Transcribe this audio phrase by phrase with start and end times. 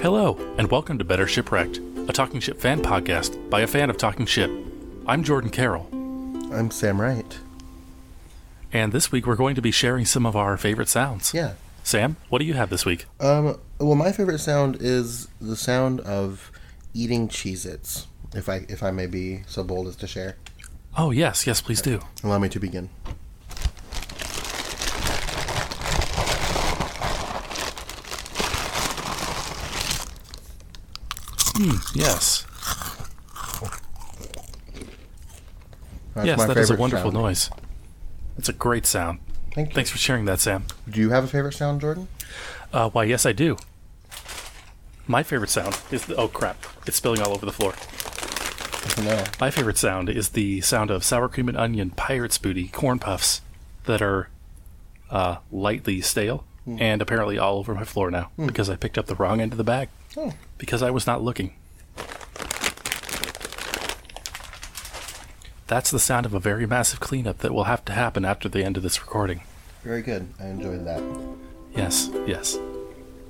[0.00, 1.78] Hello, and welcome to Better Shipwrecked,
[2.08, 4.50] a Talking Ship fan podcast by a fan of Talking Ship.
[5.06, 5.88] I'm Jordan Carroll,
[6.52, 7.38] I'm Sam Wright.
[8.72, 11.32] and this week we're going to be sharing some of our favorite sounds.
[11.34, 11.54] Yeah.
[11.82, 13.06] Sam, what do you have this week?
[13.20, 13.58] Um.
[13.78, 16.50] Well, my favorite sound is the sound of
[16.94, 18.06] eating Cheez-Its.
[18.34, 20.36] If I if I may be so bold as to share,
[20.96, 22.00] Oh, yes, yes, please do.
[22.24, 22.90] allow me to begin.
[31.94, 32.44] Yes.
[36.14, 37.22] That's yes, my that is a wonderful sound.
[37.22, 37.50] noise.
[38.36, 39.20] It's a great sound.
[39.54, 39.74] Thank you.
[39.74, 40.64] Thanks for sharing that, Sam.
[40.88, 42.08] Do you have a favorite sound, Jordan?
[42.72, 43.56] Uh, why, yes, I do.
[45.06, 46.16] My favorite sound is the.
[46.16, 46.64] Oh, crap.
[46.86, 47.74] It's spilling all over the floor.
[49.04, 49.24] No.
[49.40, 53.42] My favorite sound is the sound of sour cream and onion pirate's booty corn puffs
[53.84, 54.28] that are
[55.10, 56.82] uh, lightly stale Mm-hmm.
[56.82, 58.46] and apparently all over my floor now hmm.
[58.46, 59.88] because I picked up the wrong end of the bag
[60.18, 60.34] Oh.
[60.58, 61.54] because I was not looking.
[65.66, 68.64] That's the sound of a very massive cleanup that will have to happen after the
[68.64, 69.40] end of this recording.
[69.82, 70.28] Very good.
[70.38, 71.02] I enjoyed that.
[71.74, 72.58] Yes, yes.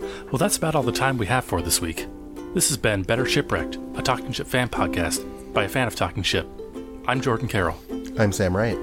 [0.01, 2.07] Well, that's about all the time we have for this week.
[2.55, 6.25] This has been Better Shipwrecked, a Talking Ship fan podcast by a fan of Talking
[6.25, 6.47] Ship.
[7.07, 7.77] I'm Jordan Carroll.
[8.19, 8.79] I'm Sam Wright.